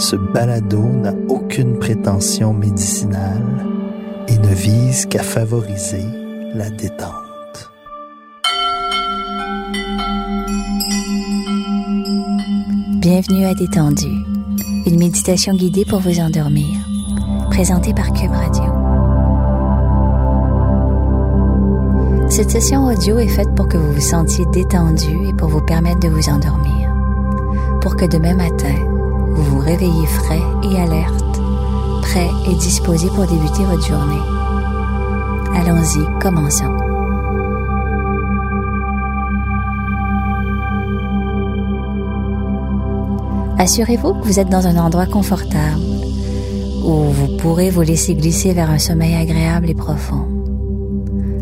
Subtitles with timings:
[0.00, 3.66] Ce balado n'a aucune prétention médicinale
[4.28, 6.06] et ne vise qu'à favoriser
[6.54, 7.70] la détente.
[13.02, 14.08] Bienvenue à Détendu,
[14.86, 16.78] une méditation guidée pour vous endormir,
[17.50, 18.64] présentée par Cube Radio.
[22.30, 26.00] Cette session audio est faite pour que vous vous sentiez détendu et pour vous permettre
[26.00, 26.90] de vous endormir,
[27.82, 28.89] pour que demain matin,
[29.40, 31.40] vous vous réveillez frais et alerte,
[32.02, 34.20] prêt et disposé pour débuter votre journée.
[35.54, 36.76] Allons-y, commençons.
[43.58, 45.80] Assurez-vous que vous êtes dans un endroit confortable
[46.84, 50.26] où vous pourrez vous laisser glisser vers un sommeil agréable et profond.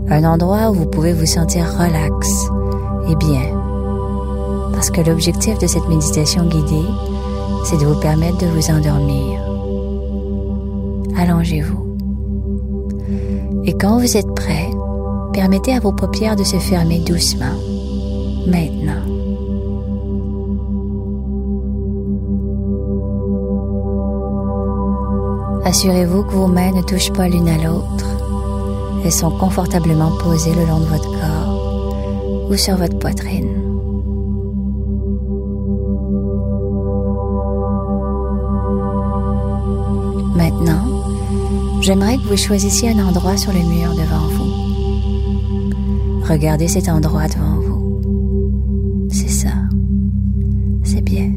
[0.08, 2.28] Un endroit où vous pouvez vous sentir relax
[3.08, 3.42] et bien.
[4.72, 6.86] Parce que l'objectif de cette méditation guidée,
[7.64, 9.40] c'est de vous permettre de vous endormir.
[11.16, 11.96] Allongez-vous.
[13.64, 14.70] Et quand vous êtes prêt,
[15.32, 17.56] permettez à vos paupières de se fermer doucement.
[18.46, 19.02] Maintenant.
[25.64, 28.06] Assurez-vous que vos mains ne touchent pas l'une à l'autre.
[29.04, 33.67] Elles sont confortablement posées le long de votre corps ou sur votre poitrine.
[41.88, 44.52] J'aimerais que vous choisissiez un endroit sur le mur devant vous.
[46.22, 49.08] Regardez cet endroit devant vous.
[49.10, 49.54] C'est ça.
[50.84, 51.32] C'est bien.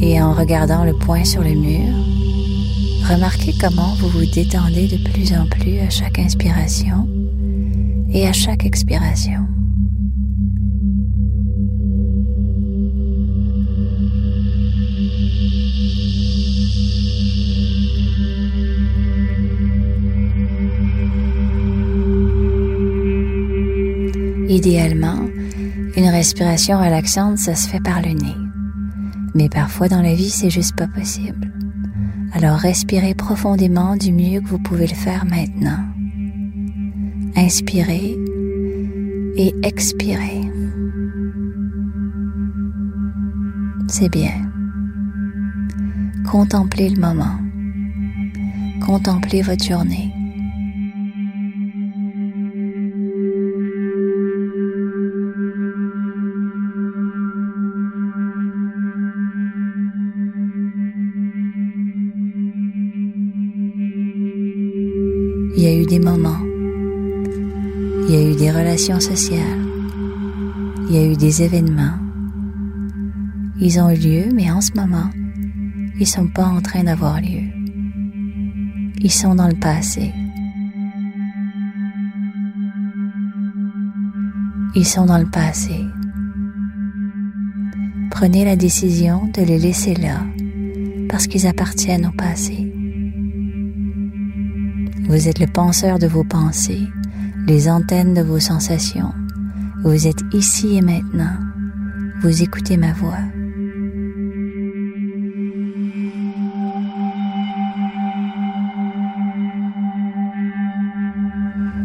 [0.00, 1.92] Et en regardant le point sur le mur,
[3.12, 7.08] remarquez comment vous vous détendez de plus en plus à chaque inspiration
[8.12, 9.47] et à chaque expiration.
[24.48, 25.20] Idéalement,
[25.96, 28.36] une respiration relaxante, ça se fait par le nez.
[29.34, 31.52] Mais parfois dans la vie, c'est juste pas possible.
[32.32, 35.84] Alors respirez profondément du mieux que vous pouvez le faire maintenant.
[37.36, 38.16] Inspirez
[39.36, 40.50] et expirez.
[43.88, 44.32] C'est bien.
[46.30, 47.38] Contemplez le moment.
[48.84, 50.12] Contemplez votre journée.
[65.58, 66.38] Il y a eu des moments.
[68.06, 69.66] Il y a eu des relations sociales.
[70.88, 71.98] Il y a eu des événements.
[73.60, 75.10] Ils ont eu lieu, mais en ce moment,
[75.98, 77.42] ils sont pas en train d'avoir lieu.
[79.00, 80.12] Ils sont dans le passé.
[84.76, 85.74] Ils sont dans le passé.
[88.12, 90.24] Prenez la décision de les laisser là
[91.08, 92.77] parce qu'ils appartiennent au passé.
[95.08, 96.86] Vous êtes le penseur de vos pensées,
[97.46, 99.14] les antennes de vos sensations.
[99.82, 101.32] Vous êtes ici et maintenant.
[102.20, 103.16] Vous écoutez ma voix.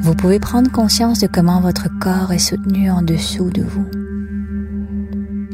[0.02, 3.88] Vous pouvez prendre conscience de comment votre corps est soutenu en dessous de vous.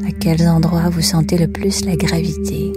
[0.08, 2.72] À quels endroits vous sentez le plus la gravité?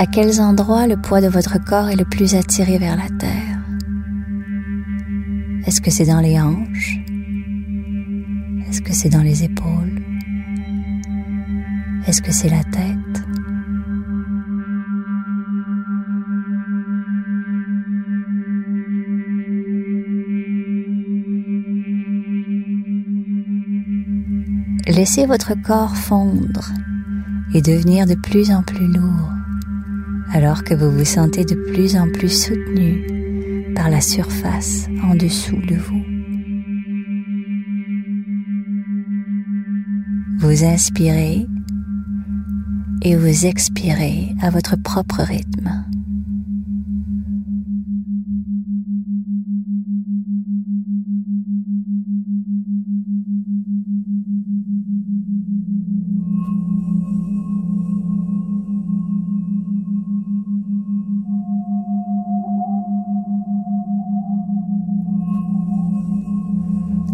[0.00, 3.60] À quels endroits le poids de votre corps est le plus attiré vers la terre?
[5.66, 6.96] Est-ce que c'est dans les hanches?
[8.66, 10.00] Est-ce que c'est dans les épaules?
[12.06, 12.96] Est-ce que c'est la tête?
[24.86, 26.72] Laissez votre corps fondre
[27.52, 29.30] et devenir de plus en plus lourd
[30.32, 35.60] alors que vous vous sentez de plus en plus soutenu par la surface en dessous
[35.66, 36.04] de vous.
[40.38, 41.46] Vous inspirez
[43.02, 45.79] et vous expirez à votre propre rythme.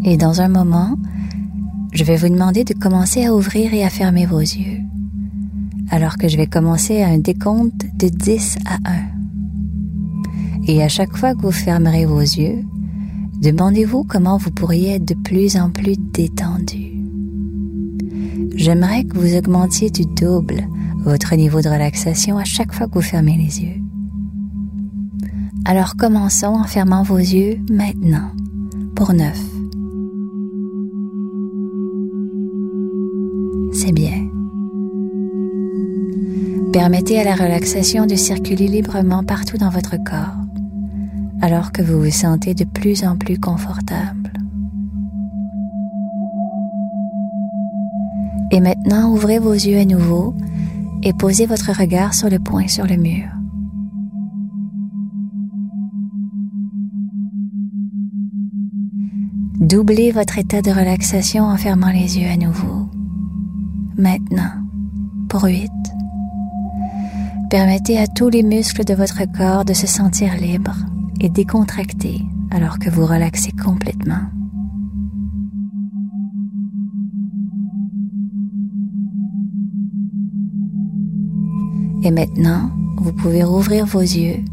[0.09, 0.97] Et dans un moment,
[1.93, 4.79] je vais vous demander de commencer à ouvrir et à fermer vos yeux,
[5.91, 10.69] alors que je vais commencer à un décompte de 10 à 1.
[10.69, 12.65] Et à chaque fois que vous fermerez vos yeux,
[13.43, 16.93] demandez-vous comment vous pourriez être de plus en plus détendu.
[18.55, 20.69] J'aimerais que vous augmentiez du double
[21.01, 23.83] votre niveau de relaxation à chaque fois que vous fermez les yeux.
[25.65, 28.31] Alors commençons en fermant vos yeux maintenant,
[28.95, 29.56] pour 9.
[36.79, 40.37] Permettez à la relaxation de circuler librement partout dans votre corps,
[41.41, 44.31] alors que vous vous sentez de plus en plus confortable.
[48.51, 50.35] Et maintenant, ouvrez vos yeux à nouveau
[51.03, 53.25] et posez votre regard sur le point sur le mur.
[59.61, 62.91] Doublez votre état de relaxation en fermant les yeux à nouveau.
[63.97, 64.53] Maintenant,
[65.31, 65.71] pour 8.
[67.51, 70.77] Permettez à tous les muscles de votre corps de se sentir libres
[71.21, 74.21] et décontractés alors que vous relaxez complètement.
[82.03, 84.45] Et maintenant, vous pouvez rouvrir vos yeux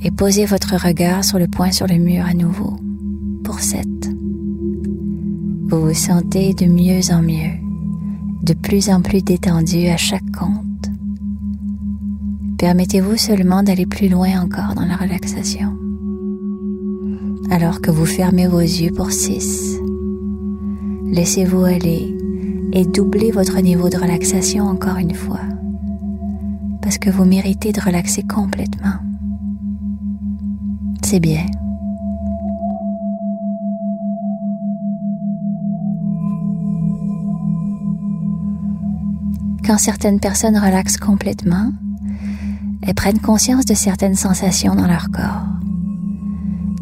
[0.00, 2.76] et poser votre regard sur le point sur le mur à nouveau.
[3.44, 3.86] Pour 7.
[5.68, 7.64] Vous vous sentez de mieux en mieux
[8.44, 10.73] de plus en plus détendu à chaque compte.
[12.64, 15.76] Permettez-vous seulement d'aller plus loin encore dans la relaxation.
[17.50, 19.80] Alors que vous fermez vos yeux pour 6,
[21.04, 22.16] laissez-vous aller
[22.72, 25.42] et doublez votre niveau de relaxation encore une fois.
[26.80, 28.96] Parce que vous méritez de relaxer complètement.
[31.02, 31.44] C'est bien.
[39.66, 41.70] Quand certaines personnes relaxent complètement,
[42.86, 45.46] elles prennent conscience de certaines sensations dans leur corps.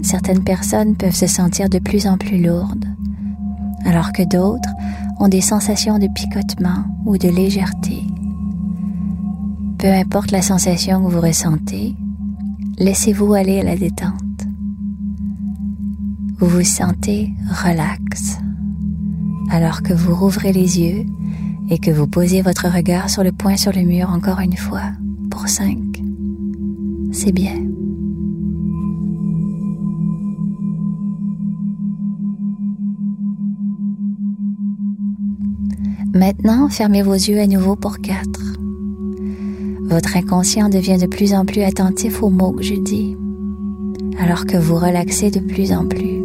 [0.02, 2.87] Certaines personnes peuvent se sentir de plus en plus lourdes,
[3.84, 4.69] alors que d'autres
[5.20, 8.02] ont des sensations de picotement ou de légèreté.
[9.78, 11.94] Peu importe la sensation que vous ressentez,
[12.78, 14.12] laissez-vous aller à la détente.
[16.38, 17.32] Vous vous sentez
[17.64, 18.38] relax,
[19.50, 21.06] alors que vous rouvrez les yeux
[21.72, 24.93] et que vous posez votre regard sur le point sur le mur encore une fois
[25.31, 25.79] pour 5.
[27.12, 27.55] C'est bien.
[36.12, 38.20] Maintenant, fermez vos yeux à nouveau pour 4.
[39.84, 43.17] Votre inconscient devient de plus en plus attentif aux mots que je dis,
[44.19, 46.21] alors que vous relaxez de plus en plus.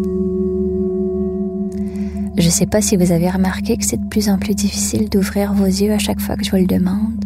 [2.38, 5.10] Je ne sais pas si vous avez remarqué que c'est de plus en plus difficile
[5.10, 7.26] d'ouvrir vos yeux à chaque fois que je vous le demande.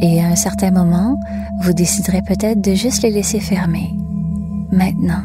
[0.00, 1.20] Et à un certain moment,
[1.62, 3.90] vous déciderez peut-être de juste les laisser fermer,
[4.72, 5.22] maintenant,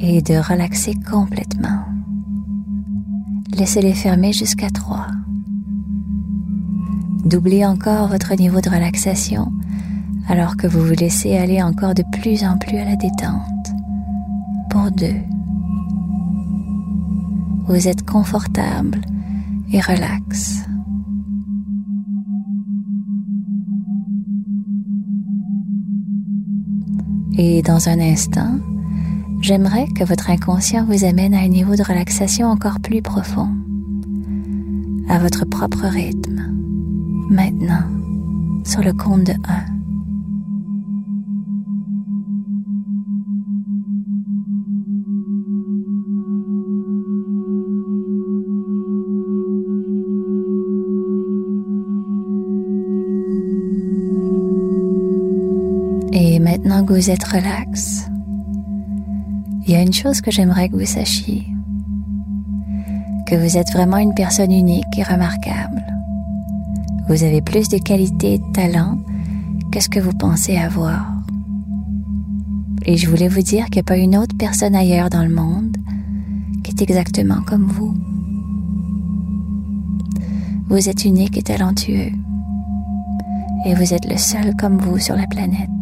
[0.00, 1.84] et de relaxer complètement.
[3.56, 5.06] Laissez-les fermer jusqu'à 3.
[7.24, 9.52] Doublez encore votre niveau de relaxation
[10.28, 13.72] alors que vous vous laissez aller encore de plus en plus à la détente.
[14.70, 15.06] Pour 2
[17.70, 19.00] vous êtes confortable
[19.72, 20.64] et relax.
[27.38, 28.58] Et dans un instant,
[29.40, 33.48] j'aimerais que votre inconscient vous amène à un niveau de relaxation encore plus profond,
[35.08, 36.42] à votre propre rythme,
[37.30, 37.84] maintenant,
[38.64, 39.79] sur le compte de 1.
[56.90, 58.10] Vous êtes relax,
[59.64, 61.46] il y a une chose que j'aimerais que vous sachiez.
[63.28, 65.84] Que vous êtes vraiment une personne unique et remarquable.
[67.06, 68.98] Vous avez plus de qualités et de talents
[69.70, 71.06] que ce que vous pensez avoir.
[72.86, 75.32] Et je voulais vous dire qu'il n'y a pas une autre personne ailleurs dans le
[75.32, 75.76] monde
[76.64, 77.94] qui est exactement comme vous.
[80.68, 82.10] Vous êtes unique et talentueux.
[83.64, 85.79] Et vous êtes le seul comme vous sur la planète.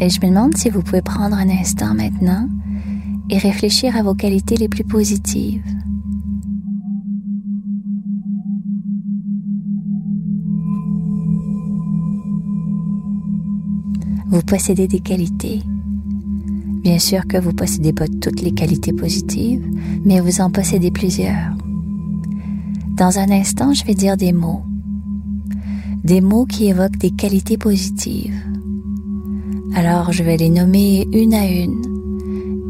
[0.00, 2.48] Et je me demande si vous pouvez prendre un instant maintenant
[3.30, 5.62] et réfléchir à vos qualités les plus positives.
[14.28, 15.62] Vous possédez des qualités.
[16.82, 19.66] Bien sûr que vous possédez pas toutes les qualités positives,
[20.04, 21.56] mais vous en possédez plusieurs.
[22.96, 24.62] Dans un instant, je vais dire des mots.
[26.04, 28.47] Des mots qui évoquent des qualités positives.
[29.74, 31.82] Alors, je vais les nommer une à une.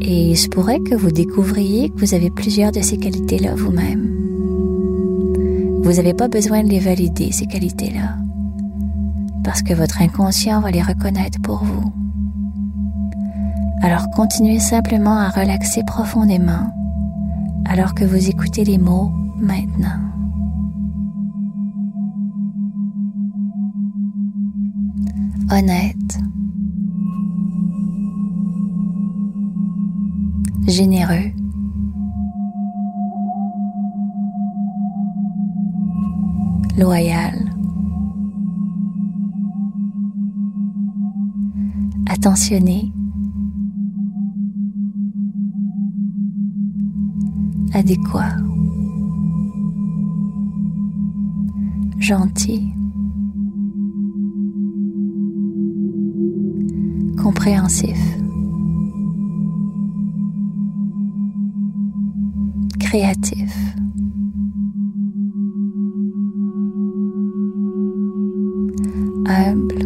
[0.00, 4.14] Et il se pourrait que vous découvriez que vous avez plusieurs de ces qualités-là vous-même.
[5.82, 8.16] Vous n'avez pas besoin de les valider, ces qualités-là
[9.48, 11.90] parce que votre inconscient va les reconnaître pour vous.
[13.80, 16.70] Alors continuez simplement à relaxer profondément
[17.64, 19.98] alors que vous écoutez les mots maintenant.
[25.50, 26.18] Honnête.
[30.68, 31.32] Généreux.
[36.76, 37.48] Loyal.
[42.08, 42.92] attentionné,
[47.72, 48.34] adéquat,
[51.98, 52.72] gentil,
[57.22, 57.98] compréhensif,
[62.88, 63.52] créatif.
[69.28, 69.84] humble,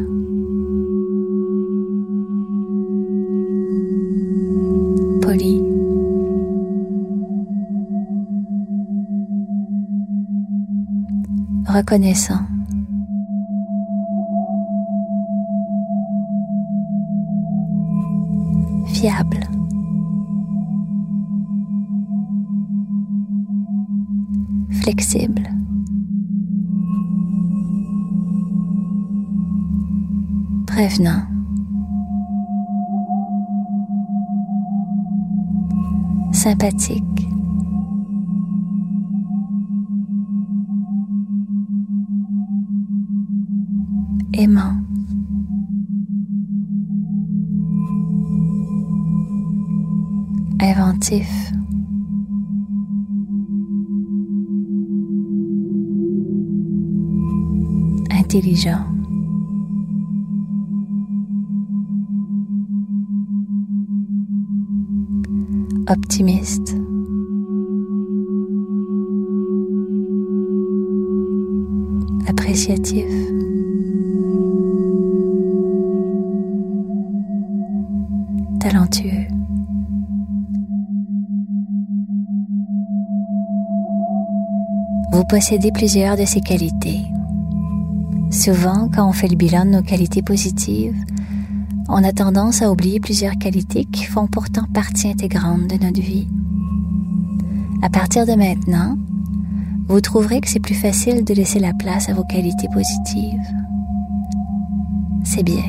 [11.67, 12.52] reconnaissant.
[30.73, 31.27] Prévenant.
[36.33, 37.03] Sympathique.
[44.33, 44.81] aimant.
[50.61, 51.53] Inventif.
[58.11, 58.92] Intelligent.
[65.89, 66.77] Optimiste.
[72.29, 73.07] Appréciatif.
[78.63, 79.27] talentueux.
[85.13, 87.01] Vous possédez plusieurs de ces qualités.
[88.31, 90.95] Souvent, quand on fait le bilan de nos qualités positives,
[91.95, 96.27] on a tendance à oublier plusieurs qualités qui font pourtant partie intégrante de notre vie.
[97.83, 98.97] À partir de maintenant,
[99.89, 103.43] vous trouverez que c'est plus facile de laisser la place à vos qualités positives.
[105.23, 105.65] C'est bien.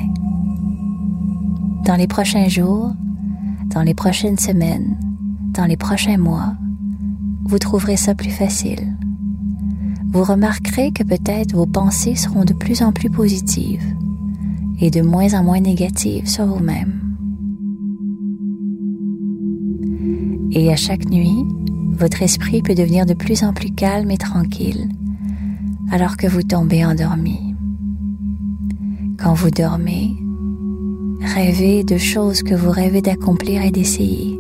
[1.84, 2.94] Dans les prochains jours,
[3.74, 4.98] dans les prochaines semaines,
[5.54, 6.54] dans les prochains mois,
[7.44, 8.96] vous trouverez ça plus facile.
[10.14, 13.84] Vous remarquerez que peut-être vos pensées seront de plus en plus positives
[14.80, 17.00] et de moins en moins négatives sur vous-même.
[20.52, 21.46] Et à chaque nuit,
[21.98, 24.90] votre esprit peut devenir de plus en plus calme et tranquille
[25.92, 27.56] alors que vous tombez endormi.
[29.18, 30.16] Quand vous dormez,
[31.24, 34.40] Rêvez de choses que vous rêvez d'accomplir et d'essayer.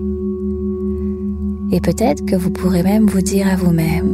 [1.71, 4.13] Et peut-être que vous pourrez même vous dire à vous-même,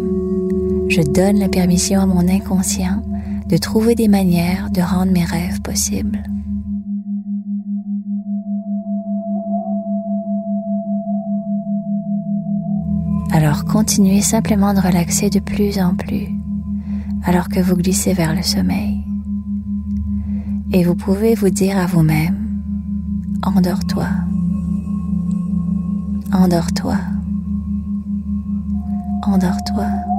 [0.87, 3.03] je donne la permission à mon inconscient
[3.49, 6.23] de trouver des manières de rendre mes rêves possibles.
[13.31, 16.27] Alors continuez simplement de relaxer de plus en plus
[17.23, 19.03] alors que vous glissez vers le sommeil.
[20.71, 22.61] Et vous pouvez vous dire à vous-même,
[23.43, 24.07] endors-toi,
[26.31, 26.97] endors-toi,
[29.23, 30.18] endors-toi.